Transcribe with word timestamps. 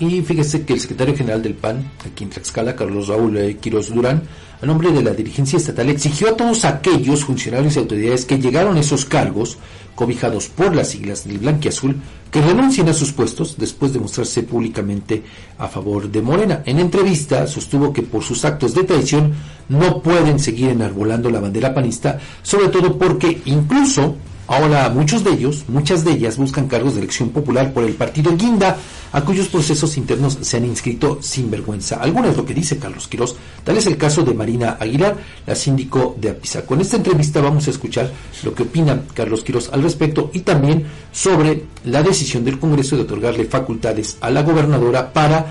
Y 0.00 0.20
fíjese 0.22 0.64
que 0.64 0.72
el 0.72 0.80
secretario 0.80 1.16
general 1.16 1.44
del 1.44 1.54
PAN, 1.54 1.92
aquí 2.04 2.24
en 2.24 2.30
Tlaxcala, 2.30 2.74
Carlos 2.74 3.06
Raúl 3.06 3.36
eh, 3.36 3.56
Quiroz 3.58 3.94
Durán, 3.94 4.22
a 4.60 4.66
nombre 4.66 4.90
de 4.90 5.00
la 5.00 5.12
dirigencia 5.12 5.58
estatal, 5.58 5.88
exigió 5.90 6.30
a 6.30 6.36
todos 6.36 6.64
aquellos 6.64 7.24
funcionarios 7.24 7.76
y 7.76 7.78
autoridades 7.78 8.24
que 8.24 8.40
llegaron 8.40 8.76
a 8.76 8.80
esos 8.80 9.04
cargos, 9.04 9.58
cobijados 9.94 10.48
por 10.48 10.74
las 10.74 10.88
siglas 10.88 11.24
del 11.24 11.38
Blanquiazul, 11.38 11.94
que 12.32 12.42
renuncien 12.42 12.88
a 12.88 12.92
sus 12.92 13.12
puestos 13.12 13.58
después 13.58 13.92
de 13.92 14.00
mostrarse 14.00 14.42
públicamente 14.42 15.22
a 15.56 15.68
favor 15.68 16.10
de 16.10 16.20
Morena. 16.20 16.62
En 16.66 16.80
entrevista 16.80 17.46
sostuvo 17.46 17.92
que 17.92 18.02
por 18.02 18.24
sus 18.24 18.44
actos 18.44 18.74
de 18.74 18.82
traición 18.82 19.34
no 19.68 20.02
pueden 20.02 20.40
seguir 20.40 20.70
enarbolando 20.70 21.30
la 21.30 21.38
bandera 21.38 21.72
panista, 21.72 22.18
sobre 22.42 22.70
todo 22.70 22.98
porque 22.98 23.40
incluso 23.44 24.16
Ahora 24.50 24.88
muchos 24.88 25.22
de 25.22 25.30
ellos, 25.30 25.64
muchas 25.68 26.04
de 26.04 26.10
ellas 26.10 26.36
buscan 26.36 26.66
cargos 26.66 26.94
de 26.94 26.98
elección 26.98 27.30
popular 27.30 27.72
por 27.72 27.84
el 27.84 27.94
partido 27.94 28.36
Guinda, 28.36 28.76
a 29.12 29.20
cuyos 29.20 29.46
procesos 29.46 29.96
internos 29.96 30.38
se 30.40 30.56
han 30.56 30.64
inscrito 30.64 31.20
sin 31.22 31.48
vergüenza. 31.52 32.00
Alguna 32.02 32.30
es 32.30 32.36
lo 32.36 32.44
que 32.44 32.52
dice 32.52 32.76
Carlos 32.76 33.06
Quirós. 33.06 33.36
Tal 33.62 33.76
es 33.76 33.86
el 33.86 33.96
caso 33.96 34.24
de 34.24 34.34
Marina 34.34 34.76
Aguilar, 34.80 35.14
la 35.46 35.54
síndico 35.54 36.16
de 36.18 36.30
Apizaco. 36.30 36.74
En 36.74 36.80
esta 36.80 36.96
entrevista 36.96 37.40
vamos 37.40 37.68
a 37.68 37.70
escuchar 37.70 38.10
lo 38.42 38.52
que 38.52 38.64
opina 38.64 39.00
Carlos 39.14 39.44
Quirós 39.44 39.70
al 39.72 39.84
respecto 39.84 40.32
y 40.34 40.40
también 40.40 40.84
sobre 41.12 41.66
la 41.84 42.02
decisión 42.02 42.44
del 42.44 42.58
Congreso 42.58 42.96
de 42.96 43.02
otorgarle 43.02 43.44
facultades 43.44 44.18
a 44.20 44.30
la 44.30 44.42
gobernadora 44.42 45.12
para 45.12 45.46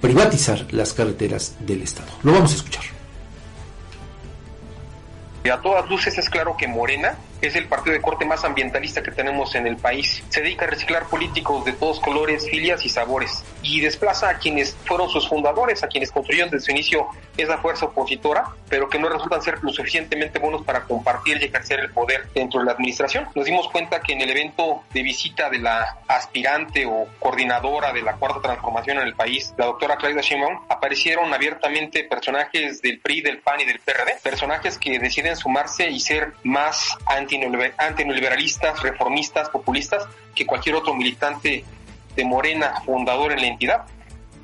privatizar 0.00 0.66
las 0.70 0.94
carreteras 0.94 1.54
del 1.60 1.82
Estado. 1.82 2.08
Lo 2.22 2.32
vamos 2.32 2.52
a 2.52 2.56
escuchar. 2.56 2.84
A 5.52 5.60
todas 5.60 5.88
luces 5.90 6.16
es 6.16 6.30
claro 6.30 6.56
que 6.58 6.66
Morena 6.66 7.14
es 7.40 7.56
el 7.56 7.66
partido 7.66 7.94
de 7.94 8.02
corte 8.02 8.24
más 8.24 8.44
ambientalista 8.44 9.02
que 9.02 9.10
tenemos 9.10 9.54
en 9.54 9.66
el 9.66 9.76
país. 9.76 10.22
Se 10.28 10.40
dedica 10.40 10.64
a 10.64 10.68
reciclar 10.68 11.06
políticos 11.06 11.64
de 11.64 11.72
todos 11.72 12.00
colores, 12.00 12.48
filias 12.48 12.84
y 12.84 12.88
sabores 12.88 13.44
y 13.62 13.80
desplaza 13.80 14.30
a 14.30 14.38
quienes 14.38 14.76
fueron 14.84 15.08
sus 15.08 15.28
fundadores, 15.28 15.82
a 15.82 15.88
quienes 15.88 16.10
construyeron 16.10 16.50
desde 16.50 16.66
su 16.66 16.70
inicio 16.72 17.08
esa 17.36 17.58
fuerza 17.58 17.86
opositora, 17.86 18.44
pero 18.68 18.88
que 18.88 18.98
no 18.98 19.08
resultan 19.08 19.42
ser 19.42 19.62
lo 19.62 19.72
suficientemente 19.72 20.38
buenos 20.38 20.64
para 20.64 20.82
compartir 20.84 21.38
y 21.40 21.46
ejercer 21.46 21.80
el 21.80 21.90
poder 21.90 22.28
dentro 22.34 22.60
de 22.60 22.66
la 22.66 22.72
administración. 22.72 23.28
Nos 23.34 23.44
dimos 23.44 23.68
cuenta 23.68 24.00
que 24.00 24.12
en 24.12 24.20
el 24.20 24.30
evento 24.30 24.82
de 24.92 25.02
visita 25.02 25.50
de 25.50 25.58
la 25.58 25.98
aspirante 26.08 26.86
o 26.86 27.06
coordinadora 27.18 27.92
de 27.92 28.02
la 28.02 28.14
cuarta 28.14 28.40
transformación 28.40 28.98
en 28.98 29.04
el 29.04 29.14
país, 29.14 29.54
la 29.56 29.66
doctora 29.66 29.96
Claudia 29.96 30.22
Sheinbaum, 30.22 30.64
aparecieron 30.68 31.32
abiertamente 31.32 32.04
personajes 32.04 32.80
del 32.82 33.00
PRI, 33.00 33.22
del 33.22 33.38
PAN 33.38 33.60
y 33.60 33.64
del 33.64 33.80
PRD, 33.80 34.16
personajes 34.22 34.78
que 34.78 34.98
deciden 34.98 35.36
sumarse 35.36 35.88
y 35.88 36.00
ser 36.00 36.32
más 36.44 36.96
antineoliberalistas, 37.78 38.82
reformistas, 38.82 39.48
populistas 39.50 40.06
que 40.34 40.46
cualquier 40.46 40.76
otro 40.76 40.94
militante 40.94 41.64
de 42.14 42.24
Morena 42.24 42.82
fundador 42.84 43.32
en 43.32 43.40
la 43.40 43.46
entidad, 43.46 43.84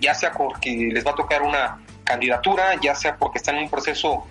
ya 0.01 0.15
sea 0.15 0.33
porque 0.33 0.91
les 0.93 1.07
va 1.07 1.13
a 1.13 1.15
tocar 1.15 1.43
una 1.43 1.81
candidatura, 2.05 2.75
ya 2.81 2.95
sea 2.95 3.17
porque 3.17 3.39
están 3.39 3.57
en 3.57 3.65
un 3.65 3.71
proceso 3.71 4.27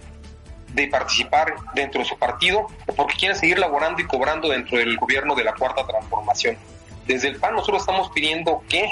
de 0.73 0.87
participar 0.87 1.53
dentro 1.75 2.01
de 2.01 2.05
su 2.05 2.17
partido 2.17 2.67
o 2.87 2.93
porque 2.95 3.15
quieren 3.15 3.37
seguir 3.37 3.59
laborando 3.59 4.01
y 4.01 4.05
cobrando 4.05 4.49
dentro 4.49 4.77
del 4.77 4.97
gobierno 4.97 5.35
de 5.35 5.43
la 5.43 5.53
cuarta 5.53 5.85
transformación. 5.85 6.57
Desde 7.05 7.27
el 7.27 7.37
PAN 7.37 7.55
nosotros 7.55 7.81
estamos 7.81 8.09
pidiendo 8.11 8.63
que 8.67 8.87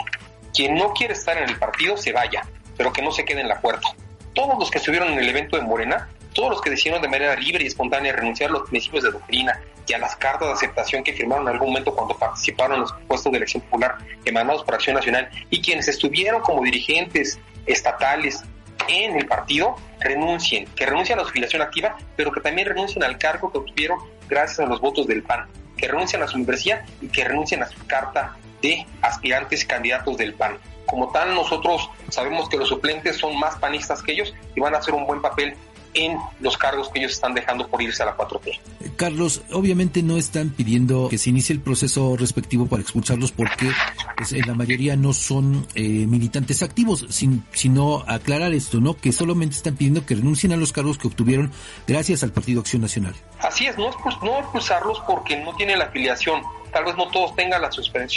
quien 0.53 0.75
no 0.75 0.93
quiere 0.93 1.13
estar 1.13 1.37
en 1.37 1.49
el 1.49 1.57
partido 1.57 1.97
se 1.97 2.11
vaya, 2.11 2.41
pero 2.77 2.91
que 2.91 3.01
no 3.01 3.11
se 3.11 3.25
quede 3.25 3.41
en 3.41 3.47
la 3.47 3.59
puerta. 3.59 3.87
Todos 4.33 4.57
los 4.59 4.69
que 4.69 4.77
estuvieron 4.77 5.09
en 5.09 5.19
el 5.19 5.29
evento 5.29 5.57
de 5.57 5.63
Morena 5.63 6.09
todos 6.33 6.49
los 6.51 6.61
que 6.61 6.69
decidieron 6.69 7.01
de 7.01 7.07
manera 7.07 7.35
libre 7.35 7.63
y 7.63 7.67
espontánea 7.67 8.13
renunciar 8.13 8.49
a 8.49 8.53
los 8.53 8.69
principios 8.69 9.03
de 9.03 9.11
doctrina 9.11 9.59
y 9.87 9.93
a 9.93 9.97
las 9.97 10.15
cartas 10.15 10.47
de 10.47 10.53
aceptación 10.53 11.03
que 11.03 11.13
firmaron 11.13 11.47
en 11.47 11.53
algún 11.53 11.69
momento 11.69 11.93
cuando 11.93 12.17
participaron 12.17 12.75
en 12.75 12.81
los 12.81 12.93
puestos 13.07 13.31
de 13.31 13.37
elección 13.37 13.61
popular 13.63 13.97
emanados 14.25 14.63
por 14.63 14.75
Acción 14.75 14.95
Nacional 14.95 15.29
y 15.49 15.61
quienes 15.61 15.87
estuvieron 15.87 16.41
como 16.41 16.63
dirigentes 16.63 17.39
estatales 17.65 18.43
en 18.87 19.15
el 19.15 19.27
partido 19.27 19.75
renuncien, 19.99 20.65
que 20.75 20.85
renuncien 20.85 21.19
a 21.19 21.23
su 21.23 21.29
afiliación 21.29 21.61
activa, 21.61 21.97
pero 22.15 22.31
que 22.31 22.41
también 22.41 22.67
renuncien 22.67 23.03
al 23.03 23.17
cargo 23.17 23.51
que 23.51 23.59
obtuvieron 23.59 23.99
gracias 24.27 24.59
a 24.59 24.65
los 24.65 24.81
votos 24.81 25.07
del 25.07 25.23
PAN, 25.23 25.47
que 25.77 25.87
renuncien 25.87 26.21
a 26.23 26.27
su 26.27 26.37
membresía 26.37 26.85
y 27.01 27.07
que 27.07 27.23
renuncien 27.23 27.61
a 27.63 27.67
su 27.67 27.85
carta 27.85 28.35
de 28.61 28.85
aspirantes 29.01 29.65
candidatos 29.65 30.17
del 30.17 30.33
PAN. 30.33 30.57
Como 30.85 31.11
tal, 31.11 31.35
nosotros 31.35 31.89
sabemos 32.09 32.49
que 32.49 32.57
los 32.57 32.69
suplentes 32.69 33.17
son 33.17 33.37
más 33.37 33.55
panistas 33.57 34.01
que 34.01 34.13
ellos 34.13 34.33
y 34.55 34.59
van 34.59 34.75
a 34.75 34.79
hacer 34.79 34.93
un 34.93 35.05
buen 35.05 35.21
papel 35.21 35.55
en 35.93 36.17
los 36.39 36.57
cargos 36.57 36.89
que 36.89 36.99
ellos 36.99 37.13
están 37.13 37.33
dejando 37.33 37.67
por 37.67 37.81
irse 37.81 38.03
a 38.03 38.07
la 38.07 38.17
4T. 38.17 38.59
Carlos, 38.95 39.41
obviamente 39.51 40.03
no 40.03 40.17
están 40.17 40.49
pidiendo 40.49 41.09
que 41.09 41.17
se 41.17 41.29
inicie 41.29 41.53
el 41.53 41.61
proceso 41.61 42.15
respectivo 42.17 42.67
para 42.67 42.81
expulsarlos 42.81 43.31
porque 43.31 43.69
pues, 44.17 44.33
en 44.33 44.47
la 44.47 44.53
mayoría 44.53 44.95
no 44.95 45.13
son 45.13 45.67
eh, 45.75 45.81
militantes 45.81 46.63
activos, 46.63 47.05
sin, 47.09 47.43
sino 47.53 48.03
aclarar 48.07 48.53
esto, 48.53 48.79
¿no? 48.79 48.95
Que 48.95 49.11
solamente 49.11 49.55
están 49.55 49.75
pidiendo 49.75 50.05
que 50.05 50.15
renuncien 50.15 50.51
a 50.53 50.57
los 50.57 50.71
cargos 50.71 50.97
que 50.97 51.07
obtuvieron 51.07 51.51
gracias 51.87 52.23
al 52.23 52.31
Partido 52.31 52.61
Acción 52.61 52.81
Nacional. 52.81 53.15
Así 53.39 53.65
es, 53.67 53.77
no, 53.77 53.89
no 54.21 54.39
expulsarlos 54.39 55.01
porque 55.07 55.37
no 55.37 55.55
tienen 55.55 55.79
la 55.79 55.85
afiliación. 55.85 56.41
Tal 56.71 56.85
vez 56.85 56.95
no 56.95 57.09
todos 57.09 57.35
tengan 57.35 57.61
la, 57.61 57.69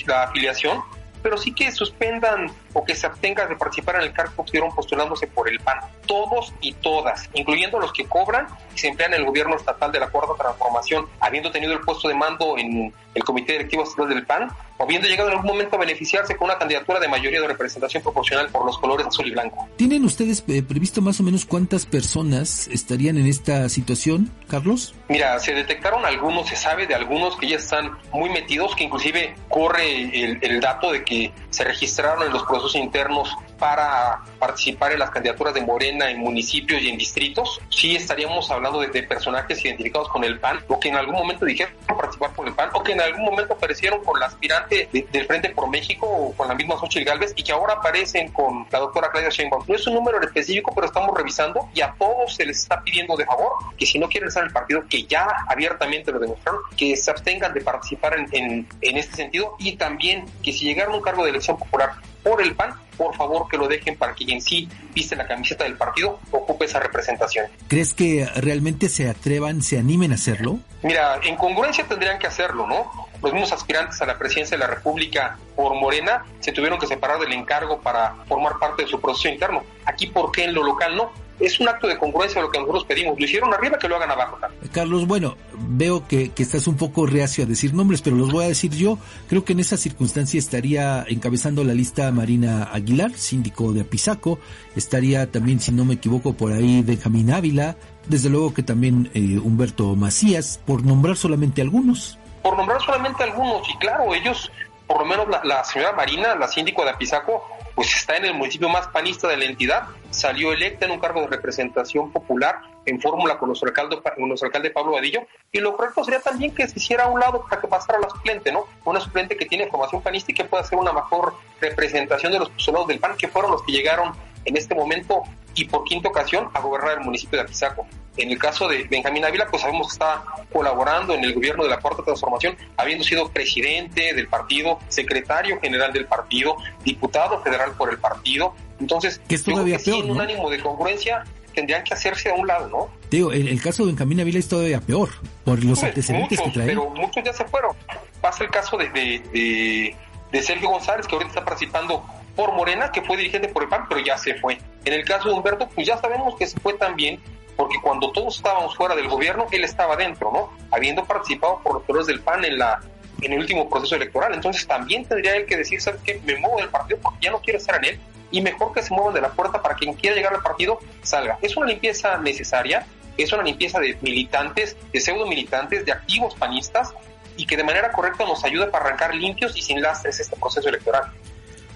la 0.07 0.23
afiliación, 0.25 0.81
pero 1.23 1.39
sí 1.39 1.53
que 1.53 1.73
suspendan 1.73 2.53
o 2.75 2.85
que 2.85 2.95
se 2.95 3.07
abstengan 3.07 3.49
de 3.49 3.57
participar 3.57 3.97
en 3.97 4.03
el 4.03 4.13
cargo 4.13 4.35
que 4.37 4.43
estuvieron 4.43 4.75
postulándose 4.75 5.27
por 5.29 5.49
el 5.49 5.59
PAN. 5.61 5.79
Todos 6.07 6.53
y 6.61 6.75
todas, 6.75 7.31
incluyendo 7.33 7.79
los 7.79 7.93
que 7.93 8.05
cobran 8.05 8.47
y 8.75 8.79
se 8.79 8.89
emplean 8.89 9.15
en 9.15 9.21
el 9.21 9.27
gobierno 9.27 9.57
estatal 9.57 9.91
de 9.91 10.01
la 10.01 10.09
Cuarta 10.09 10.35
Transformación, 10.37 11.07
habiendo 11.21 11.51
tenido 11.51 11.73
el 11.73 11.81
puesto 11.81 12.09
de 12.09 12.15
mando 12.15 12.59
en 12.59 12.93
el 13.15 13.25
Comité 13.25 13.53
Directivo 13.53 13.85
Estatal 13.85 14.09
del 14.09 14.27
PAN, 14.27 14.51
o 14.77 14.85
habiendo 14.85 15.07
llegado 15.07 15.29
en 15.31 15.37
algún 15.37 15.53
momento 15.53 15.77
a 15.77 15.79
beneficiarse 15.79 16.37
con 16.37 16.47
una 16.47 16.59
candidatura 16.59 16.99
de 16.99 17.09
mayoría 17.09 17.41
de 17.41 17.47
representación 17.47 18.03
proporcional 18.03 18.49
por 18.49 18.67
los 18.67 18.77
colores 18.79 19.07
azul 19.07 19.27
y 19.29 19.31
blanco. 19.31 19.69
¿Tienen 19.77 20.05
ustedes 20.05 20.45
eh, 20.49 20.63
previsto 20.63 21.01
más 21.01 21.21
o 21.21 21.23
menos 21.23 21.45
cuántas 21.45 21.87
personas 21.87 22.67
estarían 22.69 23.17
en 23.19 23.27
esta 23.27 23.69
situación, 23.69 24.33
Carlos? 24.49 24.95
Mira, 25.09 25.39
se 25.39 25.55
detectaron 25.55 26.05
algunos, 26.05 26.49
se 26.49 26.57
sabe 26.57 26.87
de 26.87 26.95
algunos 26.95 27.37
que 27.37 27.49
ya 27.49 27.57
están 27.57 27.97
muy 28.13 28.31
metidos, 28.31 28.75
que 28.75 28.85
inclusive 28.85 29.37
corre 29.49 30.25
el, 30.25 30.39
el 30.43 30.61
dato 30.61 30.91
de 30.91 31.05
que 31.05 31.33
se 31.51 31.65
registraron 31.65 32.27
en 32.27 32.33
los 32.33 32.43
procesos 32.43 32.64
internos 32.75 33.37
para 33.59 34.21
participar 34.39 34.93
en 34.93 34.99
las 34.99 35.11
candidaturas 35.11 35.55
de 35.55 35.63
Morena 35.63 36.11
en 36.11 36.19
municipios 36.19 36.83
y 36.83 36.89
en 36.89 36.99
distritos, 36.99 37.61
sí 37.71 37.97
estaríamos 37.97 38.51
hablando 38.51 38.81
de, 38.81 39.05
personajes 39.05 39.63
identificados 39.65 40.09
con 40.09 40.25
el 40.25 40.39
PAN 40.39 40.61
o 40.69 40.81
que 40.81 40.89
en 40.89 40.97
algún 40.97 41.15
momento 41.15 41.45
dijeron 41.45 41.75
participar 41.87 42.33
con 42.35 42.49
el 42.49 42.55
PAN 42.55 42.71
o 42.73 42.83
que 42.83 42.93
en 42.93 43.01
algún 43.01 43.25
momento 43.25 43.55
aparecieron 43.55 44.03
con 44.03 44.19
la 44.19 44.27
aspirante 44.27 44.89
del 44.93 45.27
Frente 45.27 45.51
por 45.51 45.69
México 45.69 46.07
o 46.07 46.33
con 46.33 46.49
la 46.49 46.55
misma 46.55 46.77
Xochitl 46.77 47.05
Galvez 47.05 47.33
y 47.37 47.43
que 47.43 47.53
ahora 47.53 47.75
aparecen 47.75 48.33
con 48.33 48.67
la 48.71 48.79
doctora 48.79 49.11
Claudia 49.11 49.31
Sheinbaum. 49.31 49.65
No 49.67 49.75
es 49.75 49.87
un 49.87 49.95
número 49.95 50.21
específico, 50.21 50.73
pero 50.75 50.87
estamos 50.87 51.17
revisando 51.17 51.69
y 51.75 51.81
a 51.81 51.95
todos 51.99 52.35
se 52.35 52.47
les 52.47 52.63
está 52.63 52.81
pidiendo 52.83 53.17
de 53.17 53.27
favor 53.27 53.53
que 53.77 53.87
si 53.87 53.99
no 53.99 54.09
quieren 54.09 54.29
estar 54.29 54.45
el 54.45 54.53
partido, 54.53 54.85
que 54.89 55.05
ya 55.05 55.27
abiertamente 55.49 56.13
lo 56.13 56.19
demostraron, 56.19 56.61
que 56.77 56.97
se 56.97 57.11
abstengan 57.11 57.53
de 57.53 57.61
participar 57.61 58.19
en, 58.19 58.29
en, 58.33 58.69
en 58.81 58.97
este 58.97 59.17
sentido 59.17 59.57
y 59.59 59.77
también 59.77 60.25
que 60.43 60.53
si 60.53 60.65
llegaron 60.65 60.95
a 60.95 60.97
un 60.97 61.03
cargo 61.03 61.25
de 61.25 61.31
elección 61.31 61.59
popular 61.59 61.93
por 62.25 62.43
el 62.43 62.57
PAN, 62.57 62.75
por 62.97 63.15
favor 63.15 63.47
que 63.49 63.57
lo 63.57 63.69
dejen 63.69 63.97
para 63.97 64.15
que 64.15 64.25
quien 64.25 64.41
sí 64.41 64.69
viste 64.95 65.15
la 65.15 65.27
camiseta 65.27 65.65
del 65.65 65.77
partido 65.77 66.19
ocupe 66.31 66.65
esa 66.65 66.81
representación. 66.81 67.47
¿Crees 67.69 67.95
que 67.95 68.27
realmente 68.37 68.89
se 68.89 69.09
atrevan, 69.09 69.63
se 69.63 69.79
animen 69.79 70.11
a 70.11 70.15
hacerlo? 70.15 70.59
Mira, 70.83 71.21
en 71.23 71.37
congruencia 71.37 71.85
tendrían 71.87 72.19
que 72.19 72.27
hacerlo, 72.27 72.67
¿no? 72.67 72.91
Los 73.23 73.33
mismos 73.33 73.53
aspirantes 73.53 74.01
a 74.03 74.07
la 74.07 74.19
presidencia 74.19 74.57
de 74.57 74.65
la 74.65 74.67
República 74.67 75.39
por 75.55 75.75
Morena 75.75 76.25
se 76.41 76.53
tuvieron 76.53 76.79
que 76.79 76.87
separar 76.87 77.19
del 77.19 77.33
encargo 77.33 77.81
para 77.81 78.17
formar 78.27 78.59
parte 78.59 78.83
de 78.83 78.89
su 78.89 79.01
proceso 79.01 79.29
interno. 79.29 79.63
Aquí, 79.85 80.07
¿por 80.07 80.33
qué 80.33 80.45
en 80.45 80.55
lo 80.55 80.63
local 80.63 80.97
no? 80.97 81.13
Es 81.41 81.59
un 81.61 81.69
acto 81.69 81.87
de 81.87 81.99
congruencia 81.99 82.41
lo 82.41 82.51
que 82.51 82.59
nosotros 82.59 82.85
pedimos. 82.85 83.19
Lo 83.19 83.25
hicieron 83.25 83.53
arriba, 83.53 83.79
que 83.79 83.89
lo 83.89 83.97
hagan 83.97 84.11
abajo. 84.11 84.39
Carlos, 84.73 85.07
bueno, 85.07 85.37
veo 85.53 86.07
que, 86.07 86.31
que, 86.31 86.43
estás 86.43 86.67
un 86.67 86.77
poco 86.77 87.07
reacio 87.07 87.45
a 87.45 87.47
decir 87.47 87.75
nombres, 87.75 88.03
pero 88.03 88.17
los 88.17 88.31
voy 88.31 88.45
a 88.45 88.49
decir 88.49 88.73
yo. 88.73 88.99
Creo 89.29 89.45
que 89.45 89.53
en 89.53 89.61
esa 89.61 89.77
circunstancia 89.77 90.39
estaría 90.39 91.05
encabezando 91.09 91.65
la 91.65 91.75
lista 91.75 92.11
Marina 92.13 92.65
Aguilar, 92.73 93.13
síndico 93.15 93.73
de 93.73 93.83
Apizaco. 93.83 94.39
Estaría 94.77 95.31
también, 95.31 95.61
si 95.61 95.73
no 95.73 95.85
me 95.85 95.95
equivoco, 95.95 96.35
por 96.35 96.53
ahí 96.53 96.83
Benjamín 96.83 97.33
Ávila. 97.33 97.77
Desde 98.07 98.29
luego 98.29 98.53
que 98.53 98.63
también 98.63 99.11
eh, 99.15 99.39
Humberto 99.39 99.97
Macías, 99.97 100.61
por 100.65 100.85
nombrar 100.85 101.17
solamente 101.17 101.63
algunos. 101.63 102.19
Por 102.43 102.57
nombrar 102.57 102.81
solamente 102.83 103.23
algunos, 103.23 103.67
y 103.71 103.79
claro, 103.79 104.15
ellos, 104.15 104.53
por 104.87 104.99
lo 104.99 105.07
menos 105.07 105.27
la, 105.31 105.43
la 105.45 105.65
señora 105.65 105.93
Marina, 105.93 106.35
la 106.35 106.47
síndico 106.47 106.85
de 106.85 106.91
Apizaco, 106.91 107.43
pues 107.75 107.95
está 107.95 108.17
en 108.17 108.27
el 108.27 108.35
municipio 108.35 108.69
más 108.69 108.87
panista 108.89 109.29
de 109.29 109.37
la 109.37 109.45
entidad, 109.45 109.89
salió 110.11 110.53
electa 110.53 110.87
en 110.87 110.93
un 110.93 111.01
cargo 111.01 111.23
de 111.23 111.27
representación 111.27 112.13
popular 112.13 112.61
en 112.87 113.01
fórmula 113.01 113.39
con 113.39 113.49
nuestro 113.49 113.69
alcalde, 113.69 114.01
con 114.01 114.29
nuestro 114.29 114.47
alcalde 114.47 114.71
Pablo 114.71 114.93
Vadillo, 114.93 115.27
y 115.51 115.59
lo 115.59 115.77
correcto 115.77 116.05
sería 116.05 116.21
también 116.21 116.55
que 116.55 116.69
se 116.69 116.79
hiciera 116.79 117.05
a 117.05 117.09
un 117.09 117.19
lado 117.19 117.45
para 117.49 117.61
que 117.61 117.67
pasara 117.67 117.99
la 117.99 118.09
suplente, 118.09 118.53
¿no? 118.53 118.67
Una 118.85 119.01
suplente 119.01 119.37
que 119.37 119.47
tiene 119.47 119.67
formación 119.69 120.03
panista 120.03 120.31
y 120.33 120.35
que 120.35 120.45
pueda 120.45 120.63
hacer 120.63 120.79
una 120.79 120.93
mejor 120.93 121.35
representación 121.61 122.33
de 122.33 122.39
los 122.39 122.51
postulados 122.51 122.89
del 122.89 123.01
PAN, 123.01 123.17
que 123.17 123.29
fueron 123.29 123.51
los 123.51 123.63
que 123.63 123.73
llegaron 123.73 124.13
en 124.45 124.57
este 124.57 124.75
momento 124.75 125.25
y 125.55 125.65
por 125.67 125.85
quinta 125.85 126.09
ocasión 126.09 126.49
a 126.53 126.61
gobernar 126.61 126.99
el 126.99 127.05
municipio 127.05 127.39
de 127.39 127.45
Apizaco. 127.45 127.87
En 128.17 128.31
el 128.31 128.39
caso 128.39 128.69
de 128.69 128.85
Benjamín 128.85 129.25
Ávila, 129.25 129.49
pues 129.49 129.63
sabemos 129.63 129.89
que 129.89 129.93
está 129.95 130.25
colaborando 130.53 131.15
en 131.15 131.25
el 131.25 131.35
gobierno 131.35 131.65
de 131.65 131.71
la 131.71 131.81
Cuarta 131.81 132.05
Transformación, 132.05 132.57
habiendo 132.77 133.03
sido 133.03 133.29
presidente 133.29 134.15
del 134.15 134.29
partido, 134.29 134.79
secretario 134.89 135.59
general 135.61 135.93
del 135.93 136.07
partido, 136.07 136.57
diputado 136.85 137.43
federal 137.43 137.73
por 137.73 137.91
el 137.91 137.99
partido. 137.99 138.55
Entonces, 138.79 139.21
que 139.29 139.35
es 139.35 139.43
todavía 139.43 139.79
peor, 139.79 140.05
un 140.05 140.21
ánimo 140.21 140.49
de 140.49 140.61
congruencia 140.61 141.25
tendrían 141.55 141.85
que 141.85 141.95
hacerse 141.95 142.31
a 142.31 142.35
un 142.35 142.47
lado, 142.47 142.69
¿no? 142.69 142.91
Digo, 143.11 143.33
el, 143.33 143.49
el 143.49 143.63
caso 143.63 143.85
de 143.85 143.93
Benjamín 143.93 144.21
Ávila 144.21 144.39
es 144.39 144.49
todavía 144.49 144.81
peor 144.81 145.11
por 145.45 145.63
los 145.65 145.79
pues, 145.79 145.91
antecedentes 145.91 146.41
que 146.41 146.51
trae. 146.51 146.67
Pero 146.67 146.91
muchos 146.91 147.23
ya 147.25 147.33
se 147.33 147.45
fueron. 147.45 147.77
Pasa 148.21 148.45
el 148.45 148.51
caso 148.51 148.77
de, 148.77 148.89
de, 148.91 149.97
de 150.33 150.43
Sergio 150.43 150.69
González, 150.69 151.07
que 151.07 151.15
ahorita 151.15 151.31
está 151.31 151.45
participando 151.45 152.05
por 152.37 152.53
Morena, 152.53 152.91
que 152.91 153.03
fue 153.03 153.17
dirigente 153.17 153.49
por 153.49 153.63
el 153.63 153.69
PAN, 153.69 153.87
pero 153.89 154.01
ya 154.01 154.19
se 154.19 154.35
fue. 154.35 154.59
En 154.85 154.93
el 154.93 155.05
caso 155.05 155.29
de 155.29 155.35
Humberto, 155.35 155.69
pues 155.69 155.87
ya 155.87 155.97
sabemos 155.99 156.35
que 156.37 156.47
se 156.47 156.59
fue 156.61 156.75
también, 156.75 157.21
porque 157.57 157.77
cuando 157.83 158.11
todos 158.13 158.37
estábamos 158.37 158.77
fuera 158.77 158.95
del 158.95 159.09
gobierno, 159.09 159.47
él 159.51 159.65
estaba 159.65 159.97
dentro, 159.97 160.33
¿no? 160.33 160.51
Habiendo 160.71 161.05
participado 161.05 161.61
por 161.63 161.75
los 161.75 161.83
colores 161.85 162.07
del 162.07 162.21
PAN 162.21 162.45
en 162.45 162.59
la 162.59 162.81
en 163.23 163.33
el 163.33 163.39
último 163.39 163.69
proceso 163.69 163.97
electoral. 163.97 164.35
Entonces 164.35 164.67
también 164.67 165.05
tendría 165.05 165.37
él 165.37 165.47
que 165.47 165.57
decir, 165.57 165.81
¿sabes 165.81 166.01
qué? 166.03 166.21
Me 166.25 166.37
muevo 166.37 166.59
del 166.59 166.69
partido 166.69 166.99
porque 167.01 167.19
ya 167.23 167.31
no 167.31 167.41
quiero 167.41 167.59
estar 167.59 167.77
en 167.77 167.95
él 167.95 168.01
y 168.31 168.41
mejor 168.41 168.73
que 168.73 168.83
se 168.83 168.93
muevan 168.93 169.15
de 169.15 169.21
la 169.21 169.31
puerta 169.31 169.63
para 169.63 169.75
quien 169.75 169.95
quiera 169.95 170.17
llegar 170.17 170.35
al 170.35 170.43
partido 170.43 170.79
salga. 171.03 171.39
Es 171.41 171.57
una 171.57 171.67
limpieza 171.67 172.19
necesaria, 172.19 172.87
es 173.17 173.33
una 173.33 173.43
limpieza 173.43 173.79
de 173.81 173.97
militantes, 174.01 174.77
de 174.93 175.01
pseudo 175.01 175.27
militantes, 175.27 175.85
de 175.85 175.93
activos 175.93 176.35
panistas 176.35 176.93
y 177.37 177.47
que 177.47 177.57
de 177.57 177.65
manera 177.65 177.93
correcta 177.93 178.25
nos 178.25 178.45
ayuda 178.45 178.71
para 178.71 178.87
arrancar 178.87 179.15
limpios 179.15 179.57
y 179.57 179.63
sin 179.63 179.81
lastres 179.81 180.21
este 180.21 180.37
proceso 180.37 180.69
electoral. 180.69 181.13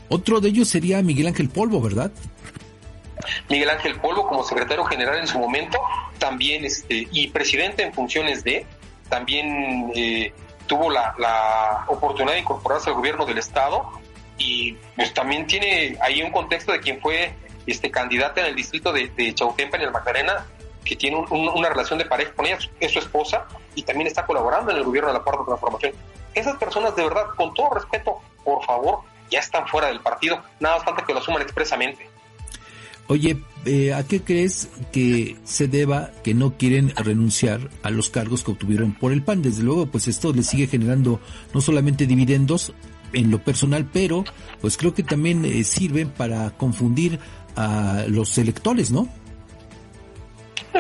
Otro 0.09 0.41
de 0.41 0.49
ellos 0.49 0.69
sería 0.69 1.03
Miguel 1.03 1.27
Ángel 1.27 1.49
Polvo, 1.49 1.81
¿verdad? 1.81 2.11
Miguel 3.49 3.71
Ángel 3.71 4.01
Polvo 4.01 4.27
como 4.29 4.45
secretario 4.45 4.85
general 4.85 5.19
en 5.19 5.27
su 5.27 5.39
momento, 5.39 5.79
también 6.19 6.65
este, 6.65 7.09
y 7.11 7.29
presidente 7.29 7.83
en 7.83 7.93
funciones 7.93 8.45
de, 8.45 8.67
también 9.09 9.91
eh, 9.95 10.33
tuvo 10.67 10.91
la, 10.91 11.85
oportunidad 11.89 12.35
de 12.35 12.41
incorporarse 12.41 12.91
al 12.91 12.97
gobierno 12.97 13.27
del 13.27 13.39
estado 13.39 13.91
y 14.37 14.75
pues 14.95 15.13
también 15.15 15.47
tiene 15.47 15.97
ahí 16.01 16.23
un 16.23 16.31
contexto 16.31 16.73
de 16.73 16.81
quien 16.81 17.01
fue 17.01 17.35
este 17.67 17.91
candidato 17.91 18.41
en 18.41 18.47
el 18.47 18.55
distrito 18.55 18.93
de, 18.93 19.09
de 19.09 19.35
en 19.39 19.83
el 19.83 19.91
Magdalena, 19.91 20.47
que 20.85 20.97
tiene 20.97 21.17
una 21.31 21.69
relación 21.69 21.99
de 21.99 22.07
pareja 22.07 22.33
con 22.33 22.47
ella, 22.47 22.59
es 22.81 22.93
su 22.93 22.99
esposa, 22.99 23.47
y 23.75 23.83
también 23.83 24.07
está 24.07 24.25
colaborando 24.25 24.71
en 24.71 24.79
el 24.79 24.85
gobierno 24.85 25.13
de 25.13 25.19
la 25.19 25.25
Cuarta 25.25 25.45
Transformación. 25.45 25.93
Esas 26.35 26.57
personas, 26.57 26.97
de 26.97 27.03
verdad, 27.03 27.27
con 27.37 27.53
todo 27.53 27.71
respeto, 27.75 28.21
por 28.45 28.65
favor, 28.65 29.01
ya 29.31 29.41
están 29.41 29.67
fuera 29.69 29.89
del 29.89 30.01
partido, 30.01 30.43
nada 30.61 30.77
más 30.77 30.85
falta 30.85 31.05
que 31.05 31.13
lo 31.13 31.21
asuman 31.21 31.43
expresamente. 31.43 32.09
Oye, 33.09 33.43
eh, 33.65 33.95
¿a 33.95 34.03
qué 34.07 34.23
crees 34.23 34.69
que 34.93 35.39
se 35.45 35.67
deba 35.67 36.11
que 36.23 36.35
no 36.35 36.59
quieren 36.59 36.93
renunciar 36.95 37.61
a 37.83 37.91
los 37.91 38.11
cargos 38.11 38.45
que 38.45 38.51
obtuvieron 38.51 38.93
por 38.93 39.13
el 39.13 39.23
PAN? 39.23 39.41
Desde 39.41 39.63
luego, 39.63 39.87
pues 39.87 40.09
esto 40.09 40.33
les 40.35 40.47
sigue 40.47 40.67
generando 40.67 41.19
no 41.55 41.61
solamente 41.63 42.07
dividendos 42.07 42.75
en 43.15 43.31
lo 43.31 43.39
personal, 43.43 43.89
pero 43.91 44.25
pues 44.61 44.77
creo 44.77 44.93
que 44.93 45.03
también 45.03 45.45
eh, 45.47 45.65
sirven 45.65 46.11
para 46.11 46.51
confundir 46.51 47.19
a 47.57 48.05
los 48.09 48.37
electores, 48.37 48.91
¿no? 48.91 49.09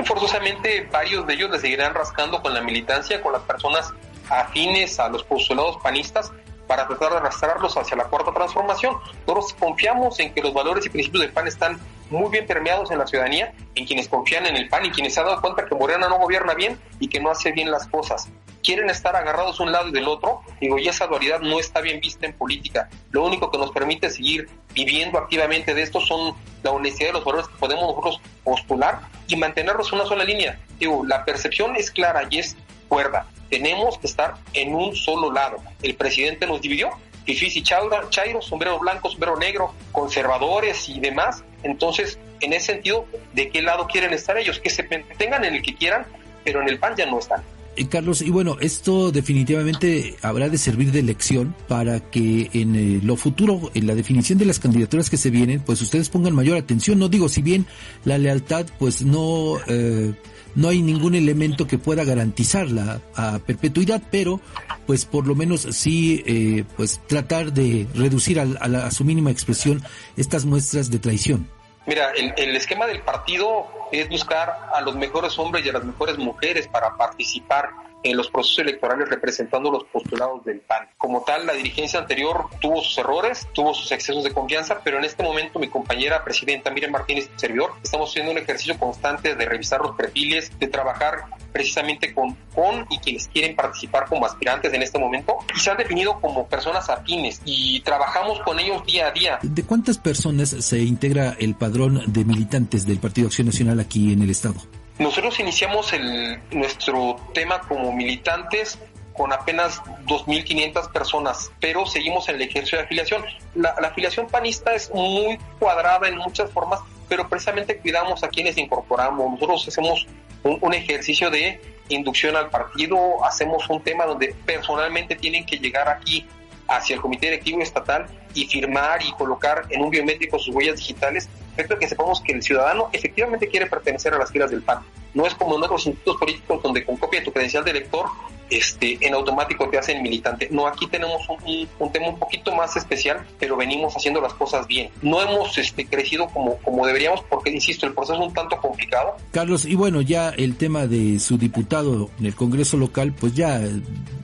Forzosamente 0.04 0.86
varios 0.92 1.26
de 1.26 1.34
ellos 1.34 1.50
le 1.50 1.58
seguirán 1.58 1.94
rascando 1.94 2.40
con 2.42 2.52
la 2.52 2.60
militancia, 2.60 3.20
con 3.22 3.32
las 3.32 3.42
personas 3.42 3.90
afines 4.28 5.00
a 5.00 5.08
los 5.08 5.24
postulados 5.24 5.78
panistas, 5.82 6.30
para 6.68 6.86
tratar 6.86 7.10
de 7.10 7.16
arrastrarlos 7.16 7.76
hacia 7.76 7.96
la 7.96 8.04
cuarta 8.04 8.32
transformación. 8.32 8.96
Nosotros 9.26 9.56
confiamos 9.58 10.20
en 10.20 10.32
que 10.32 10.42
los 10.42 10.54
valores 10.54 10.86
y 10.86 10.90
principios 10.90 11.22
del 11.22 11.32
PAN 11.32 11.48
están 11.48 11.80
muy 12.10 12.30
bien 12.30 12.46
permeados 12.46 12.90
en 12.90 12.98
la 12.98 13.06
ciudadanía, 13.06 13.52
en 13.74 13.86
quienes 13.86 14.08
confían 14.08 14.46
en 14.46 14.56
el 14.56 14.68
PAN 14.68 14.86
y 14.86 14.90
quienes 14.90 15.14
se 15.14 15.20
han 15.20 15.26
dado 15.26 15.40
cuenta 15.40 15.64
que 15.64 15.74
Morena 15.74 16.08
no 16.08 16.18
gobierna 16.18 16.54
bien 16.54 16.78
y 17.00 17.08
que 17.08 17.20
no 17.20 17.30
hace 17.30 17.50
bien 17.52 17.70
las 17.70 17.88
cosas. 17.88 18.28
Quieren 18.62 18.90
estar 18.90 19.16
agarrados 19.16 19.60
un 19.60 19.72
lado 19.72 19.88
y 19.88 19.92
del 19.92 20.06
otro, 20.06 20.42
y 20.60 20.88
esa 20.88 21.06
dualidad 21.06 21.40
no 21.40 21.58
está 21.58 21.80
bien 21.80 22.00
vista 22.00 22.26
en 22.26 22.34
política. 22.34 22.88
Lo 23.10 23.24
único 23.24 23.50
que 23.50 23.56
nos 23.56 23.70
permite 23.70 24.10
seguir 24.10 24.48
viviendo 24.74 25.18
activamente 25.18 25.74
de 25.74 25.82
esto 25.82 26.00
son 26.00 26.34
la 26.62 26.72
honestidad 26.72 27.10
de 27.10 27.12
los 27.14 27.24
valores 27.24 27.48
que 27.48 27.56
podemos 27.56 27.84
nosotros 27.84 28.20
postular 28.44 29.00
y 29.26 29.36
mantenernos 29.36 29.90
en 29.92 30.00
una 30.00 30.08
sola 30.08 30.24
línea. 30.24 30.60
Digo, 30.78 31.04
la 31.06 31.24
percepción 31.24 31.76
es 31.76 31.90
clara 31.90 32.26
y 32.28 32.40
es 32.40 32.56
cuerda 32.88 33.26
tenemos 33.50 33.98
que 33.98 34.06
estar 34.06 34.34
en 34.54 34.74
un 34.74 34.94
solo 34.94 35.32
lado. 35.32 35.58
El 35.82 35.94
presidente 35.94 36.46
nos 36.46 36.60
dividió, 36.60 36.90
Fifis 37.24 37.56
y 37.56 37.62
Chairo, 37.62 38.40
sombrero 38.40 38.78
blanco, 38.78 39.10
sombrero 39.10 39.36
negro, 39.36 39.74
conservadores 39.92 40.88
y 40.88 40.98
demás. 40.98 41.44
Entonces, 41.62 42.18
en 42.40 42.52
ese 42.52 42.72
sentido, 42.72 43.06
¿de 43.34 43.50
qué 43.50 43.62
lado 43.62 43.86
quieren 43.86 44.12
estar 44.12 44.38
ellos? 44.38 44.60
Que 44.60 44.70
se 44.70 44.82
tengan 44.82 45.44
en 45.44 45.56
el 45.56 45.62
que 45.62 45.74
quieran, 45.74 46.06
pero 46.44 46.62
en 46.62 46.68
el 46.68 46.78
PAN 46.78 46.96
ya 46.96 47.06
no 47.06 47.18
están. 47.18 47.42
Eh, 47.78 47.86
Carlos, 47.86 48.22
y 48.22 48.30
bueno, 48.30 48.56
esto 48.60 49.12
definitivamente 49.12 50.16
habrá 50.22 50.48
de 50.48 50.58
servir 50.58 50.90
de 50.90 51.02
lección 51.02 51.54
para 51.69 52.00
que 52.00 52.50
en 52.52 52.75
eh, 52.75 53.00
lo 53.04 53.16
futuro, 53.16 53.70
en 53.72 53.86
la 53.86 53.94
definición 53.94 54.36
de 54.36 54.46
las 54.46 54.58
candidaturas 54.58 55.08
que 55.08 55.16
se 55.16 55.30
vienen, 55.30 55.60
pues 55.60 55.80
ustedes 55.80 56.08
pongan 56.08 56.34
mayor 56.34 56.58
atención. 56.58 56.98
No 56.98 57.08
digo, 57.08 57.28
si 57.28 57.40
bien 57.40 57.66
la 58.04 58.19
lealtad, 58.19 58.66
pues 58.78 59.02
no... 59.02 59.58
Eh, 59.69 60.12
no 60.54 60.70
hay 60.70 60.82
ningún 60.82 61.14
elemento 61.14 61.69
que 61.69 61.78
pueda 61.78 62.02
garantizar 62.02 62.69
la 62.69 63.00
a 63.14 63.38
perpetuidad, 63.38 64.02
pero 64.10 64.40
pues 64.86 65.04
por 65.04 65.26
lo 65.26 65.36
menos 65.36 65.69
sí 65.70 66.25
eh, 66.26 66.64
pues 66.76 67.00
tratar 67.06 67.52
de 67.52 67.86
reducir 67.94 68.40
a, 68.40 68.42
a, 68.42 68.90
su 68.90 69.04
mínima 69.04 69.30
expresión 69.30 69.82
estas 70.16 70.46
muestras 70.46 70.90
de 70.90 70.98
traición. 70.98 71.46
Mira, 71.88 72.11
el, 72.11 72.35
el, 72.37 72.55
esquema 72.55 72.87
del 72.87 73.00
partido 73.00 73.67
es 73.90 74.11
buscar 74.11 74.69
a 74.75 74.82
los 74.82 74.94
mejores 74.94 75.38
hombres 75.38 75.64
y 75.64 75.70
a 75.70 75.73
las 75.73 75.85
mejores 75.85 76.19
mujeres 76.19 76.69
para 76.69 76.94
participar 76.99 77.70
en 78.02 78.16
los 78.16 78.30
procesos 78.30 78.60
electorales 78.60 79.08
representando 79.08 79.70
los 79.70 79.84
postulados 79.84 80.44
del 80.44 80.60
PAN. 80.60 80.88
Como 80.96 81.22
tal, 81.22 81.46
la 81.46 81.52
dirigencia 81.52 82.00
anterior 82.00 82.46
tuvo 82.60 82.80
sus 82.82 82.96
errores, 82.98 83.48
tuvo 83.52 83.74
sus 83.74 83.90
excesos 83.92 84.24
de 84.24 84.32
confianza, 84.32 84.80
pero 84.82 84.98
en 84.98 85.04
este 85.04 85.22
momento 85.22 85.58
mi 85.58 85.68
compañera 85.68 86.24
presidenta 86.24 86.70
Miriam 86.70 86.92
Martínez, 86.92 87.30
servidor, 87.36 87.72
estamos 87.82 88.10
haciendo 88.10 88.32
un 88.32 88.38
ejercicio 88.38 88.78
constante 88.78 89.34
de 89.34 89.44
revisar 89.46 89.80
los 89.80 89.96
perfiles, 89.96 90.50
de 90.58 90.66
trabajar 90.68 91.24
precisamente 91.52 92.14
con, 92.14 92.36
con 92.54 92.86
y 92.90 92.98
quienes 92.98 93.28
quieren 93.28 93.56
participar 93.56 94.06
como 94.06 94.26
aspirantes 94.26 94.72
en 94.72 94.82
este 94.82 94.98
momento 94.98 95.38
y 95.54 95.58
se 95.58 95.70
han 95.70 95.76
definido 95.76 96.20
como 96.20 96.46
personas 96.46 96.88
afines 96.88 97.40
y 97.44 97.80
trabajamos 97.80 98.40
con 98.40 98.58
ellos 98.60 98.84
día 98.86 99.08
a 99.08 99.10
día. 99.12 99.38
¿De 99.42 99.64
cuántas 99.64 99.98
personas 99.98 100.50
se 100.50 100.80
integra 100.80 101.36
el 101.38 101.54
padrón 101.54 102.02
de 102.06 102.24
militantes 102.24 102.86
del 102.86 102.98
Partido 102.98 103.28
Acción 103.28 103.46
Nacional 103.46 103.80
aquí 103.80 104.12
en 104.12 104.22
el 104.22 104.30
Estado? 104.30 104.60
Nosotros 104.98 105.38
iniciamos 105.38 105.92
el, 105.92 106.40
nuestro 106.50 107.16
tema 107.32 107.60
como 107.60 107.92
militantes 107.92 108.78
con 109.18 109.32
apenas 109.32 109.82
2.500 110.06 110.92
personas, 110.92 111.50
pero 111.60 111.86
seguimos 111.86 112.28
en 112.28 112.36
el 112.36 112.42
ejercicio 112.42 112.78
de 112.78 112.84
afiliación. 112.84 113.24
La, 113.54 113.70
afiliación 113.70 114.28
panista 114.28 114.74
es 114.74 114.90
muy 114.94 115.38
cuadrada 115.58 116.08
en 116.08 116.16
muchas 116.16 116.50
formas, 116.50 116.80
pero 117.08 117.28
precisamente 117.28 117.76
cuidamos 117.78 118.23
a 118.23 118.28
quienes 118.28 118.56
incorporamos. 118.58 119.32
Nosotros 119.32 119.66
hacemos 119.68 120.06
un, 120.44 120.75
ejercicio 120.75 121.30
de 121.30 121.61
inducción 121.88 122.37
al 122.37 122.49
partido, 122.49 123.25
hacemos 123.25 123.68
un 123.68 123.82
tema 123.82 124.04
donde 124.04 124.34
personalmente 124.46 125.16
tienen 125.16 125.44
que 125.44 125.56
llegar 125.56 125.88
aquí 125.88 126.26
hacia 126.68 126.94
el 126.94 127.00
Comité 127.00 127.26
Directivo 127.26 127.61
Estatal 127.61 128.06
y 128.34 128.46
firmar 128.46 129.02
y 129.02 129.12
colocar 129.12 129.66
en 129.70 129.82
un 129.82 129.90
biométrico 129.90 130.38
sus 130.38 130.54
huellas 130.54 130.76
digitales, 130.76 131.28
respecto 131.58 131.78
que 131.80 131.88
sepamos 131.88 132.20
que 132.20 132.32
el 132.32 132.42
ciudadano 132.42 132.88
efectivamente 132.92 133.48
quiere 133.48 133.66
pertenecer 133.66 134.14
a 134.14 134.18
las 134.18 134.30
filas 134.30 134.50
del 134.50 134.62
PAN. 134.62 134.78
No 135.14 135.26
es 135.26 135.34
como 135.34 135.56
en 135.56 135.64
otros 135.64 135.86
institutos 135.86 136.20
políticos 136.20 136.62
donde 136.62 136.84
con 136.84 136.96
copia 136.96 137.18
de 137.18 137.26
tu 137.26 137.32
credencial 137.32 137.64
de 137.64 137.72
elector 137.72 138.06
este, 138.48 138.96
en 139.00 139.12
automático 139.14 139.68
te 139.68 139.76
hacen 139.76 140.02
militante. 140.02 140.48
No, 140.50 140.66
aquí 140.66 140.86
tenemos 140.86 141.20
un, 141.28 141.68
un, 141.78 141.92
tema 141.92 142.08
un 142.08 142.18
poquito 142.18 142.54
más 142.54 142.76
especial, 142.76 143.26
pero 143.38 143.56
venimos 143.56 143.94
haciendo 143.94 144.20
las 144.20 144.34
cosas 144.34 144.66
bien. 144.66 144.90
No 145.02 145.20
hemos 145.20 145.58
este, 145.58 145.86
crecido 145.86 146.28
como, 146.28 146.56
como 146.58 146.86
deberíamos 146.86 147.22
porque, 147.28 147.50
insisto, 147.50 147.86
el 147.86 147.92
proceso 147.92 148.20
es 148.20 148.28
un 148.28 148.32
tanto 148.32 148.56
complicado. 148.58 149.16
Carlos, 149.32 149.64
y 149.64 149.74
bueno, 149.74 150.00
ya 150.00 150.30
el 150.30 150.56
tema 150.56 150.86
de 150.86 151.18
su 151.18 151.36
diputado 151.36 152.08
en 152.20 152.26
el 152.26 152.34
Congreso 152.36 152.76
local, 152.76 153.12
pues 153.18 153.34
ya 153.34 153.60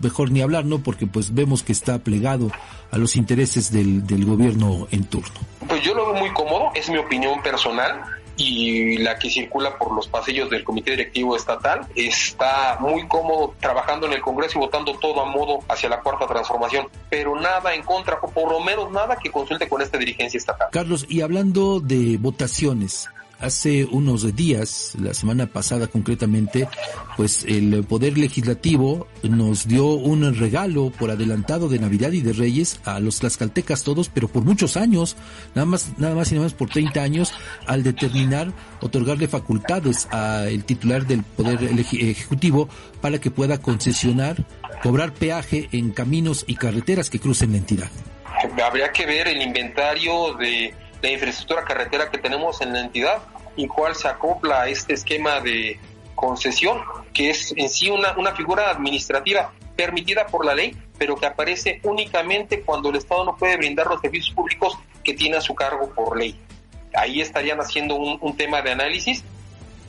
mejor 0.00 0.30
ni 0.30 0.40
hablar, 0.40 0.64
¿no? 0.64 0.78
Porque 0.78 1.06
pues 1.06 1.34
vemos 1.34 1.62
que 1.62 1.72
está 1.72 1.98
plegado 1.98 2.50
a 2.90 2.98
los 2.98 3.16
intereses 3.16 3.72
del, 3.72 4.06
del 4.06 4.24
gobierno 4.24 4.86
en 4.90 5.04
turno. 5.04 5.34
Yo 5.84 5.92
lo 5.94 6.06
veo 6.06 6.14
muy 6.14 6.32
cómodo, 6.32 6.70
es 6.74 6.88
mi 6.88 6.96
opinión 6.96 7.42
personal 7.42 8.02
y 8.38 8.96
la 8.96 9.18
que 9.18 9.28
circula 9.28 9.76
por 9.76 9.94
los 9.94 10.08
pasillos 10.08 10.48
del 10.48 10.64
Comité 10.64 10.92
Directivo 10.92 11.36
Estatal. 11.36 11.86
Está 11.94 12.78
muy 12.80 13.06
cómodo 13.06 13.54
trabajando 13.60 14.06
en 14.06 14.14
el 14.14 14.22
Congreso 14.22 14.56
y 14.56 14.62
votando 14.62 14.98
todo 14.98 15.20
a 15.20 15.26
modo 15.26 15.58
hacia 15.68 15.90
la 15.90 16.00
cuarta 16.00 16.26
transformación, 16.26 16.88
pero 17.10 17.38
nada 17.38 17.74
en 17.74 17.82
contra, 17.82 18.18
o 18.22 18.30
por 18.30 18.50
lo 18.50 18.60
menos 18.60 18.90
nada 18.92 19.16
que 19.16 19.30
consulte 19.30 19.68
con 19.68 19.82
esta 19.82 19.98
dirigencia 19.98 20.38
estatal. 20.38 20.68
Carlos, 20.72 21.04
y 21.06 21.20
hablando 21.20 21.80
de 21.80 22.16
votaciones, 22.18 23.10
hace 23.44 23.84
unos 23.84 24.34
días, 24.34 24.92
la 25.00 25.12
semana 25.12 25.46
pasada 25.46 25.86
concretamente, 25.86 26.66
pues 27.16 27.44
el 27.46 27.84
Poder 27.84 28.16
Legislativo 28.16 29.06
nos 29.22 29.68
dio 29.68 29.86
un 29.86 30.34
regalo 30.34 30.90
por 30.90 31.10
adelantado 31.10 31.68
de 31.68 31.78
Navidad 31.78 32.12
y 32.12 32.22
de 32.22 32.32
Reyes 32.32 32.80
a 32.84 33.00
los 33.00 33.20
tlaxcaltecas 33.20 33.84
todos, 33.84 34.08
pero 34.08 34.28
por 34.28 34.44
muchos 34.44 34.76
años, 34.78 35.16
nada 35.54 35.66
más, 35.66 35.92
nada 35.98 36.14
más 36.14 36.32
y 36.32 36.36
nada 36.36 36.46
más 36.46 36.54
por 36.54 36.70
30 36.70 37.02
años, 37.02 37.34
al 37.66 37.82
determinar 37.82 38.50
otorgarle 38.80 39.28
facultades 39.28 40.06
al 40.10 40.64
titular 40.64 41.06
del 41.06 41.22
Poder 41.22 41.58
Ejecutivo 41.62 42.68
para 43.02 43.18
que 43.18 43.30
pueda 43.30 43.58
concesionar, 43.58 44.46
cobrar 44.82 45.12
peaje 45.12 45.68
en 45.72 45.90
caminos 45.90 46.44
y 46.46 46.56
carreteras 46.56 47.10
que 47.10 47.20
crucen 47.20 47.52
la 47.52 47.58
entidad. 47.58 47.90
Habría 48.64 48.90
que 48.90 49.04
ver 49.04 49.28
el 49.28 49.42
inventario 49.42 50.34
de 50.34 50.74
la 51.02 51.10
infraestructura 51.10 51.64
carretera 51.64 52.10
que 52.10 52.18
tenemos 52.18 52.62
en 52.62 52.72
la 52.72 52.80
entidad 52.80 53.22
y 53.56 53.66
cuál 53.66 53.94
se 53.94 54.08
acopla 54.08 54.62
a 54.62 54.68
este 54.68 54.94
esquema 54.94 55.40
de 55.40 55.78
concesión, 56.14 56.80
que 57.12 57.30
es 57.30 57.52
en 57.56 57.68
sí 57.68 57.90
una, 57.90 58.16
una 58.16 58.34
figura 58.34 58.70
administrativa 58.70 59.52
permitida 59.76 60.26
por 60.26 60.44
la 60.44 60.54
ley, 60.54 60.76
pero 60.98 61.16
que 61.16 61.26
aparece 61.26 61.80
únicamente 61.82 62.62
cuando 62.62 62.90
el 62.90 62.96
Estado 62.96 63.24
no 63.24 63.36
puede 63.36 63.56
brindar 63.56 63.86
los 63.86 64.00
servicios 64.00 64.34
públicos 64.34 64.78
que 65.02 65.14
tiene 65.14 65.36
a 65.36 65.40
su 65.40 65.54
cargo 65.54 65.90
por 65.90 66.16
ley. 66.16 66.38
Ahí 66.94 67.20
estarían 67.20 67.60
haciendo 67.60 67.96
un, 67.96 68.18
un 68.20 68.36
tema 68.36 68.62
de 68.62 68.70
análisis 68.70 69.24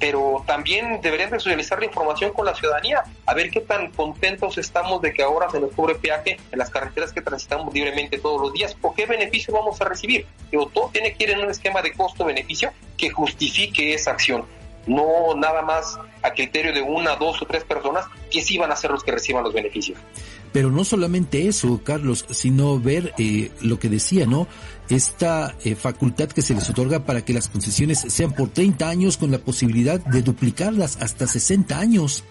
pero 0.07 0.43
también 0.45 1.01
deberían 1.01 1.31
de 1.31 1.39
socializar 1.39 1.79
la 1.79 1.85
información 1.85 2.31
con 2.31 2.45
la 2.45 2.53
ciudadanía, 2.53 3.03
a 3.25 3.33
ver 3.33 3.49
qué 3.49 3.59
tan 3.59 3.89
contentos 3.89 4.55
estamos 4.59 5.01
de 5.01 5.11
que 5.11 5.23
ahora 5.23 5.49
se 5.49 5.59
nos 5.59 5.71
cubre 5.71 5.95
peaje 5.95 6.37
en 6.51 6.59
las 6.59 6.69
carreteras 6.69 7.11
que 7.11 7.23
transitamos 7.23 7.73
libremente 7.73 8.19
todos 8.19 8.39
los 8.39 8.53
días, 8.53 8.77
o 8.83 8.93
qué 8.93 9.07
beneficio 9.07 9.51
vamos 9.51 9.81
a 9.81 9.85
recibir. 9.85 10.27
Todo 10.51 10.91
tiene 10.93 11.15
que 11.15 11.23
ir 11.23 11.31
en 11.31 11.39
un 11.39 11.49
esquema 11.49 11.81
de 11.81 11.91
costo-beneficio 11.91 12.71
que 12.97 13.09
justifique 13.09 13.95
esa 13.95 14.11
acción, 14.11 14.45
no 14.87 15.35
nada 15.35 15.61
más 15.61 15.97
a 16.21 16.33
criterio 16.33 16.73
de 16.73 16.81
una, 16.81 17.15
dos 17.15 17.41
o 17.41 17.45
tres 17.45 17.63
personas 17.63 18.05
que 18.29 18.41
sí 18.41 18.57
van 18.57 18.71
a 18.71 18.75
ser 18.75 18.91
los 18.91 19.03
que 19.03 19.11
reciban 19.11 19.43
los 19.43 19.53
beneficios. 19.53 19.97
Pero 20.55 20.71
no 20.71 20.85
solamente 20.85 21.47
eso, 21.47 21.81
Carlos, 21.83 22.25
sino 22.29 22.79
ver 22.79 23.13
eh, 23.17 23.51
lo 23.61 23.77
que 23.77 23.89
decía, 23.89 24.25
¿no? 24.25 24.47
Esta 24.89 25.53
eh, 25.65 25.75
facultad 25.75 26.29
que 26.29 26.41
se 26.41 26.53
les 26.53 26.69
otorga 26.69 27.03
para 27.03 27.25
que 27.25 27.33
las 27.33 27.49
concesiones 27.49 28.05
sean 28.07 28.31
por 28.31 28.49
30 28.49 28.87
años 28.87 29.17
con 29.17 29.31
la 29.31 29.39
posibilidad 29.39 29.99
de 29.99 30.21
duplicarlas 30.21 30.97
hasta 31.01 31.27
60 31.27 31.77
años. 31.77 32.23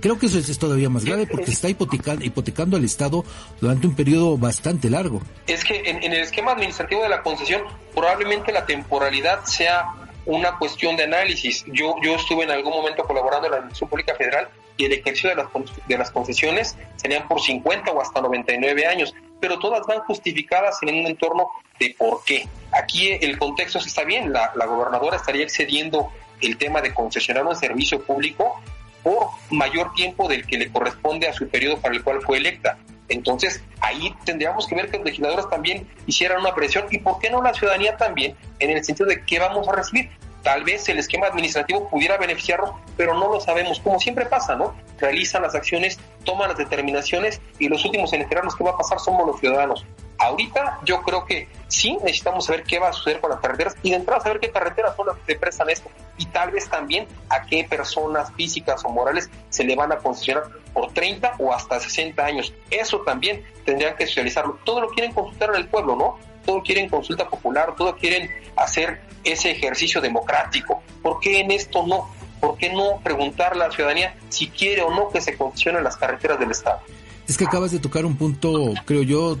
Creo 0.00 0.18
que 0.18 0.26
eso 0.26 0.38
es 0.38 0.58
todavía 0.58 0.90
más 0.90 1.06
grave 1.06 1.26
porque 1.26 1.50
está 1.50 1.70
hipotecando, 1.70 2.22
hipotecando 2.22 2.76
al 2.76 2.84
Estado 2.84 3.24
durante 3.58 3.86
un 3.86 3.94
periodo 3.94 4.36
bastante 4.36 4.90
largo. 4.90 5.22
Es 5.46 5.64
que 5.64 5.88
en, 5.88 6.02
en 6.02 6.12
el 6.12 6.20
esquema 6.20 6.52
administrativo 6.52 7.02
de 7.02 7.08
la 7.08 7.22
concesión 7.22 7.62
probablemente 7.94 8.52
la 8.52 8.66
temporalidad 8.66 9.42
sea 9.46 10.03
una 10.26 10.58
cuestión 10.58 10.96
de 10.96 11.04
análisis. 11.04 11.64
Yo, 11.66 11.96
yo 12.02 12.14
estuve 12.16 12.44
en 12.44 12.50
algún 12.50 12.72
momento 12.72 13.04
colaborando 13.04 13.46
en 13.46 13.52
la 13.52 13.56
Administración 13.58 13.90
Pública 13.90 14.14
Federal 14.14 14.48
y 14.76 14.86
el 14.86 14.92
ejercicio 14.92 15.30
de 15.30 15.36
las, 15.36 15.46
de 15.86 15.98
las 15.98 16.10
concesiones 16.10 16.76
serían 16.96 17.28
por 17.28 17.40
50 17.40 17.90
o 17.92 18.00
hasta 18.00 18.20
99 18.20 18.86
años, 18.86 19.14
pero 19.40 19.58
todas 19.58 19.86
van 19.86 20.00
justificadas 20.00 20.78
en 20.82 21.00
un 21.00 21.06
entorno 21.06 21.48
de 21.78 21.94
por 21.96 22.24
qué. 22.24 22.48
Aquí 22.72 23.12
el 23.20 23.38
contexto 23.38 23.78
está 23.78 24.04
bien, 24.04 24.32
la, 24.32 24.52
la 24.56 24.66
gobernadora 24.66 25.16
estaría 25.16 25.44
excediendo 25.44 26.10
el 26.40 26.56
tema 26.56 26.80
de 26.80 26.92
concesionar 26.92 27.46
un 27.46 27.56
servicio 27.56 28.02
público 28.02 28.60
por 29.02 29.28
mayor 29.50 29.92
tiempo 29.92 30.28
del 30.28 30.46
que 30.46 30.58
le 30.58 30.72
corresponde 30.72 31.28
a 31.28 31.32
su 31.32 31.48
periodo 31.48 31.78
para 31.78 31.94
el 31.94 32.02
cual 32.02 32.20
fue 32.22 32.38
electa. 32.38 32.78
Entonces, 33.08 33.62
ahí 33.80 34.14
tendríamos 34.24 34.66
que 34.66 34.74
ver 34.74 34.90
que 34.90 34.96
los 34.96 35.06
legisladores 35.06 35.48
también 35.50 35.86
hicieran 36.06 36.40
una 36.40 36.54
presión 36.54 36.86
y 36.90 36.98
por 36.98 37.18
qué 37.18 37.30
no 37.30 37.42
la 37.42 37.52
ciudadanía 37.52 37.96
también, 37.96 38.36
en 38.58 38.70
el 38.70 38.84
sentido 38.84 39.08
de 39.08 39.24
qué 39.24 39.38
vamos 39.38 39.68
a 39.68 39.72
recibir. 39.72 40.10
Tal 40.42 40.62
vez 40.62 40.88
el 40.90 40.98
esquema 40.98 41.26
administrativo 41.26 41.88
pudiera 41.88 42.18
beneficiarnos, 42.18 42.70
pero 42.98 43.14
no 43.14 43.32
lo 43.32 43.40
sabemos, 43.40 43.80
como 43.80 43.98
siempre 43.98 44.26
pasa, 44.26 44.54
¿no? 44.54 44.74
Realizan 44.98 45.42
las 45.42 45.54
acciones, 45.54 45.98
toman 46.24 46.48
las 46.48 46.58
determinaciones 46.58 47.40
y 47.58 47.68
los 47.68 47.82
últimos 47.84 48.12
en 48.12 48.22
enterarnos 48.22 48.54
qué 48.54 48.62
va 48.62 48.72
a 48.72 48.76
pasar 48.76 48.98
somos 49.00 49.26
los 49.26 49.40
ciudadanos. 49.40 49.86
Ahorita 50.24 50.80
yo 50.86 51.02
creo 51.02 51.26
que 51.26 51.48
sí 51.68 51.98
necesitamos 52.02 52.46
saber 52.46 52.62
qué 52.62 52.78
va 52.78 52.88
a 52.88 52.92
suceder 52.94 53.20
con 53.20 53.28
las 53.28 53.40
carreteras 53.40 53.76
y 53.82 53.90
de 53.90 53.96
entrada 53.96 54.22
saber 54.22 54.40
qué 54.40 54.50
carreteras 54.50 54.96
son 54.96 55.08
las 55.08 55.16
que 55.18 55.36
prestan 55.36 55.68
esto 55.68 55.90
y 56.16 56.24
tal 56.26 56.50
vez 56.50 56.66
también 56.66 57.06
a 57.28 57.44
qué 57.44 57.64
personas 57.64 58.32
físicas 58.32 58.82
o 58.86 58.88
morales 58.88 59.28
se 59.50 59.64
le 59.64 59.76
van 59.76 59.92
a 59.92 59.98
concesionar 59.98 60.44
por 60.72 60.90
30 60.92 61.34
o 61.38 61.52
hasta 61.52 61.78
60 61.78 62.24
años. 62.24 62.54
Eso 62.70 63.00
también 63.00 63.44
tendrían 63.66 63.96
que 63.96 64.06
socializarlo. 64.06 64.58
Todo 64.64 64.80
lo 64.80 64.88
quieren 64.88 65.12
consultar 65.12 65.50
en 65.50 65.56
el 65.56 65.68
pueblo, 65.68 65.94
¿no? 65.94 66.18
Todo 66.46 66.62
quieren 66.62 66.88
consulta 66.88 67.28
popular, 67.28 67.74
todo 67.76 67.94
quieren 67.94 68.30
hacer 68.56 69.02
ese 69.24 69.50
ejercicio 69.50 70.00
democrático. 70.00 70.82
¿Por 71.02 71.20
qué 71.20 71.40
en 71.40 71.50
esto 71.50 71.86
no? 71.86 72.08
¿Por 72.40 72.56
qué 72.56 72.72
no 72.72 72.98
preguntar 73.02 73.52
a 73.52 73.56
la 73.56 73.70
ciudadanía 73.70 74.16
si 74.30 74.48
quiere 74.48 74.80
o 74.80 74.90
no 74.90 75.10
que 75.10 75.20
se 75.20 75.36
concesionen 75.36 75.84
las 75.84 75.98
carreteras 75.98 76.38
del 76.38 76.50
Estado? 76.50 76.80
Es 77.28 77.36
que 77.36 77.44
acabas 77.44 77.72
de 77.72 77.78
tocar 77.78 78.06
un 78.06 78.16
punto, 78.16 78.72
creo 78.86 79.02
yo, 79.02 79.38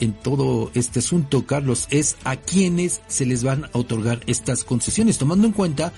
en 0.00 0.12
todo 0.14 0.70
este 0.74 0.98
asunto, 0.98 1.46
Carlos, 1.46 1.86
es 1.90 2.16
a 2.24 2.36
quienes 2.36 3.00
se 3.06 3.26
les 3.26 3.44
van 3.44 3.64
a 3.66 3.70
otorgar 3.72 4.20
estas 4.26 4.64
concesiones, 4.64 5.18
tomando 5.18 5.46
en 5.46 5.52
cuenta, 5.52 5.92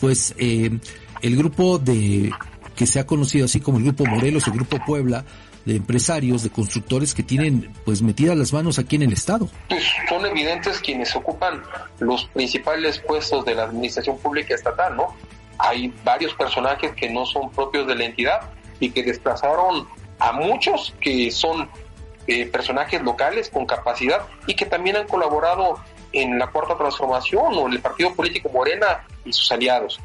pues, 0.00 0.34
eh, 0.38 0.78
el 1.22 1.36
grupo 1.36 1.78
de 1.78 2.30
que 2.74 2.86
se 2.86 3.00
ha 3.00 3.06
conocido 3.06 3.46
así 3.46 3.60
como 3.60 3.78
el 3.78 3.84
grupo 3.84 4.04
Morelos, 4.04 4.46
el 4.46 4.52
grupo 4.52 4.78
Puebla, 4.84 5.24
de 5.64 5.76
empresarios, 5.76 6.42
de 6.42 6.50
constructores 6.50 7.14
que 7.14 7.22
tienen 7.22 7.72
pues 7.84 8.02
metidas 8.02 8.36
las 8.36 8.52
manos 8.52 8.78
aquí 8.78 8.96
en 8.96 9.02
el 9.02 9.12
Estado. 9.12 9.48
Pues 9.68 9.82
son 10.08 10.24
evidentes 10.26 10.78
quienes 10.78 11.16
ocupan 11.16 11.62
los 11.98 12.26
principales 12.26 12.98
puestos 13.00 13.44
de 13.44 13.54
la 13.54 13.64
administración 13.64 14.18
pública 14.18 14.54
estatal, 14.54 14.96
¿no? 14.96 15.16
Hay 15.58 15.92
varios 16.04 16.34
personajes 16.34 16.92
que 16.94 17.10
no 17.10 17.24
son 17.24 17.50
propios 17.50 17.86
de 17.86 17.96
la 17.96 18.04
entidad 18.04 18.40
y 18.78 18.90
que 18.90 19.02
desplazaron 19.02 19.88
a 20.18 20.32
muchos 20.32 20.94
que 21.00 21.30
son 21.30 21.68
eh, 22.26 22.46
personajes 22.46 23.02
locales 23.02 23.50
con 23.50 23.66
capacidad 23.66 24.26
y 24.46 24.54
que 24.54 24.66
también 24.66 24.96
han 24.96 25.06
colaborado 25.06 25.78
en 26.12 26.38
la 26.38 26.48
cuarta 26.48 26.76
transformación 26.76 27.54
o 27.54 27.66
en 27.66 27.74
el 27.74 27.80
partido 27.80 28.14
político 28.14 28.48
Morena 28.48 29.06
y 29.24 29.32
sus 29.32 29.50
aliados. 29.52 30.00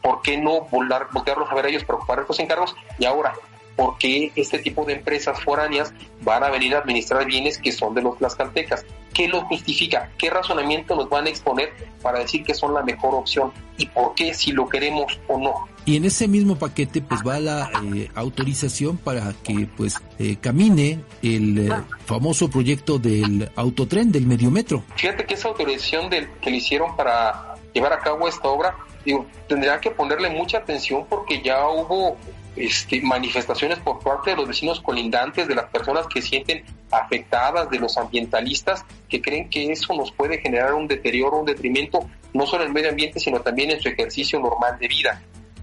¿Por 0.00 0.22
qué 0.22 0.36
no 0.36 0.62
voltearlos 0.62 1.50
a 1.50 1.54
ver 1.54 1.66
a 1.66 1.68
ellos 1.68 1.84
para 1.84 1.98
ocupar 1.98 2.20
estos 2.20 2.40
encargos? 2.40 2.74
Y 2.98 3.04
ahora, 3.04 3.34
por 3.76 3.98
qué 3.98 4.32
este 4.36 4.58
tipo 4.58 4.84
de 4.84 4.94
empresas 4.94 5.40
foráneas 5.40 5.92
van 6.22 6.42
a 6.42 6.50
venir 6.50 6.74
a 6.74 6.78
administrar 6.78 7.24
bienes 7.24 7.58
que 7.58 7.72
son 7.72 7.94
de 7.94 8.02
los 8.02 8.18
tlaxcaltecas. 8.18 8.84
¿Qué 9.14 9.28
lo 9.28 9.42
justifica? 9.42 10.10
¿Qué 10.18 10.30
razonamiento 10.30 10.96
nos 10.96 11.08
van 11.08 11.26
a 11.26 11.30
exponer 11.30 11.72
para 12.00 12.20
decir 12.20 12.44
que 12.44 12.54
son 12.54 12.74
la 12.74 12.82
mejor 12.82 13.14
opción? 13.14 13.52
¿Y 13.76 13.86
por 13.86 14.14
qué 14.14 14.34
si 14.34 14.52
lo 14.52 14.68
queremos 14.68 15.18
o 15.28 15.38
no? 15.38 15.68
Y 15.84 15.96
en 15.96 16.04
ese 16.04 16.28
mismo 16.28 16.56
paquete 16.56 17.00
pues 17.00 17.22
va 17.26 17.40
la 17.40 17.70
eh, 17.94 18.08
autorización 18.14 18.98
para 18.98 19.32
que 19.42 19.68
pues 19.76 19.96
eh, 20.18 20.36
camine 20.40 21.00
el 21.22 21.70
eh, 21.70 21.74
famoso 22.06 22.48
proyecto 22.48 22.98
del 22.98 23.50
autotren 23.56 24.12
del 24.12 24.26
mediometro. 24.26 24.84
Fíjate 24.94 25.24
que 25.24 25.34
esa 25.34 25.48
autorización 25.48 26.08
del, 26.08 26.28
que 26.40 26.50
le 26.50 26.58
hicieron 26.58 26.94
para 26.94 27.56
llevar 27.72 27.92
a 27.92 27.98
cabo 27.98 28.28
esta 28.28 28.48
obra, 28.48 28.76
digo, 29.04 29.26
tendría 29.48 29.80
que 29.80 29.90
ponerle 29.90 30.30
mucha 30.30 30.58
atención 30.58 31.04
porque 31.08 31.42
ya 31.42 31.68
hubo 31.68 32.16
este, 32.54 33.00
manifestaciones 33.00 33.78
por 33.78 33.98
parte 34.00 34.30
de 34.30 34.36
los 34.36 34.46
vecinos 34.46 34.80
colindantes, 34.80 35.48
de 35.48 35.54
las 35.54 35.64
personas 35.70 36.06
que 36.06 36.20
sienten 36.20 36.64
afectadas, 36.90 37.70
de 37.70 37.80
los 37.80 37.96
ambientalistas, 37.96 38.84
que 39.08 39.22
creen 39.22 39.48
que 39.48 39.72
eso 39.72 39.94
nos 39.94 40.12
puede 40.12 40.38
generar 40.38 40.74
un 40.74 40.86
deterioro, 40.86 41.38
un 41.38 41.46
detrimento, 41.46 42.08
no 42.34 42.46
solo 42.46 42.62
en 42.62 42.68
el 42.68 42.74
medio 42.74 42.90
ambiente, 42.90 43.18
sino 43.18 43.40
también 43.40 43.70
en 43.70 43.80
su 43.80 43.88
ejercicio 43.88 44.38
normal 44.38 44.78
de 44.78 44.88
vida. 44.88 45.22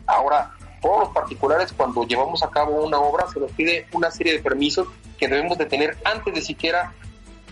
Ahora, 0.09 0.51
todos 0.81 0.99
los 0.99 1.09
particulares, 1.09 1.73
cuando 1.73 2.05
llevamos 2.05 2.43
a 2.43 2.49
cabo 2.49 2.83
una 2.83 2.99
obra, 2.99 3.27
se 3.27 3.39
nos 3.39 3.51
pide 3.51 3.87
una 3.93 4.09
serie 4.11 4.33
de 4.33 4.39
permisos 4.39 4.87
que 5.17 5.27
debemos 5.27 5.57
de 5.57 5.65
tener 5.65 5.97
antes 6.03 6.33
de 6.33 6.41
siquiera 6.41 6.93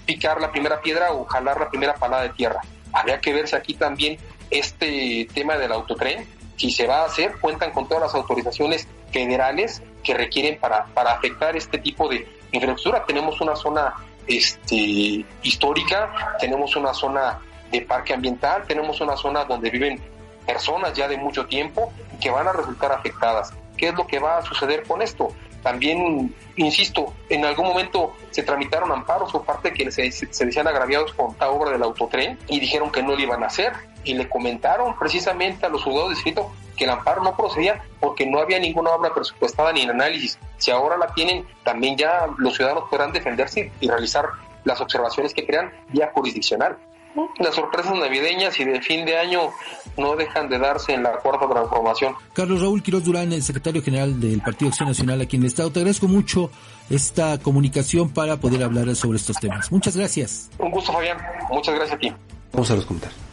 picar 0.05 0.41
la 0.41 0.51
primera 0.51 0.81
piedra 0.81 1.11
o 1.11 1.25
jalar 1.25 1.59
la 1.59 1.69
primera 1.69 1.93
palada 1.95 2.23
de 2.23 2.29
tierra. 2.29 2.61
Habría 2.93 3.19
que 3.19 3.33
verse 3.33 3.55
aquí 3.55 3.73
también 3.73 4.17
este 4.49 5.27
tema 5.33 5.57
del 5.57 5.71
autotren, 5.73 6.25
si 6.55 6.71
se 6.71 6.87
va 6.87 7.01
a 7.01 7.05
hacer, 7.05 7.37
cuentan 7.39 7.71
con 7.71 7.87
todas 7.87 8.03
las 8.03 8.15
autorizaciones 8.15 8.87
federales 9.11 9.83
que 10.03 10.13
requieren 10.13 10.57
para, 10.59 10.85
para 10.85 11.11
afectar 11.11 11.55
este 11.55 11.77
tipo 11.77 12.07
de 12.07 12.27
infraestructura. 12.51 13.05
Tenemos 13.05 13.39
una 13.41 13.55
zona 13.55 13.93
este, 14.25 15.25
histórica, 15.43 16.35
tenemos 16.39 16.75
una 16.75 16.93
zona 16.93 17.39
de 17.71 17.81
parque 17.81 18.13
ambiental, 18.13 18.63
tenemos 18.65 19.01
una 19.01 19.17
zona 19.17 19.43
donde 19.43 19.69
viven 19.69 20.01
personas 20.45 20.93
ya 20.93 21.07
de 21.07 21.17
mucho 21.17 21.45
tiempo 21.45 21.91
que 22.19 22.29
van 22.29 22.47
a 22.47 22.53
resultar 22.53 22.91
afectadas. 22.91 23.53
¿Qué 23.77 23.89
es 23.89 23.95
lo 23.95 24.07
que 24.07 24.19
va 24.19 24.39
a 24.39 24.41
suceder 24.41 24.83
con 24.83 25.01
esto? 25.01 25.29
También, 25.63 26.33
insisto, 26.55 27.13
en 27.29 27.45
algún 27.45 27.67
momento 27.67 28.13
se 28.31 28.43
tramitaron 28.43 28.91
amparos 28.91 29.31
por 29.31 29.43
parte 29.43 29.69
de 29.69 29.75
quienes 29.75 29.95
se, 29.95 30.03
decían 30.45 30.67
agraviados 30.67 31.13
con 31.13 31.31
esta 31.31 31.49
obra 31.49 31.71
del 31.71 31.83
autotren 31.83 32.37
y 32.47 32.59
dijeron 32.59 32.91
que 32.91 33.03
no 33.03 33.15
lo 33.15 33.19
iban 33.19 33.43
a 33.43 33.47
hacer 33.47 33.73
y 34.03 34.13
le 34.13 34.29
comentaron 34.29 34.97
precisamente 34.97 35.65
a 35.65 35.69
los 35.69 35.83
juzgados 35.83 36.09
de 36.09 36.15
distrito 36.15 36.51
que 36.77 36.85
el 36.85 36.91
amparo 36.91 37.23
no 37.23 37.35
procedía 37.35 37.83
porque 37.99 38.25
no 38.25 38.39
había 38.39 38.59
ninguna 38.59 38.91
obra 38.91 39.13
presupuestada 39.13 39.73
ni 39.73 39.81
en 39.81 39.89
análisis. 39.89 40.39
Si 40.57 40.71
ahora 40.71 40.95
la 40.95 41.13
tienen, 41.13 41.45
también 41.63 41.97
ya 41.97 42.27
los 42.37 42.55
ciudadanos 42.55 42.85
podrán 42.89 43.11
defenderse 43.11 43.71
y 43.81 43.89
realizar 43.89 44.29
las 44.63 44.79
observaciones 44.79 45.33
que 45.33 45.45
crean 45.45 45.73
vía 45.89 46.11
jurisdiccional. 46.13 46.77
Las 47.39 47.55
sorpresas 47.55 47.93
navideñas 47.95 48.59
y 48.59 48.65
de 48.65 48.81
fin 48.81 49.05
de 49.05 49.17
año 49.17 49.51
no 49.97 50.15
dejan 50.15 50.49
de 50.49 50.59
darse 50.59 50.93
en 50.93 51.03
la 51.03 51.13
cuarta 51.17 51.49
transformación. 51.49 52.15
Carlos 52.33 52.61
Raúl 52.61 52.83
Quiroz 52.83 53.03
Durán, 53.03 53.33
el 53.33 53.43
secretario 53.43 53.81
general 53.81 54.19
del 54.19 54.41
Partido 54.41 54.69
Acción 54.69 54.89
Nacional 54.89 55.21
aquí 55.21 55.35
en 55.35 55.43
el 55.43 55.47
Estado, 55.47 55.71
te 55.71 55.79
agradezco 55.79 56.07
mucho 56.07 56.51
esta 56.89 57.37
comunicación 57.39 58.09
para 58.09 58.37
poder 58.37 58.63
hablar 58.63 58.95
sobre 58.95 59.17
estos 59.17 59.37
temas. 59.37 59.71
Muchas 59.71 59.97
gracias. 59.97 60.49
Un 60.59 60.71
gusto, 60.71 60.93
Fabián. 60.93 61.17
Muchas 61.49 61.75
gracias 61.75 61.95
a 61.95 61.99
ti. 61.99 62.13
Vamos 62.53 62.71
a 62.71 62.75
los 62.75 62.85
comentarios. 62.85 63.26